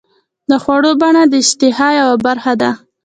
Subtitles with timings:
[0.49, 2.71] د خوړو بڼه د اشتها یوه برخه ده.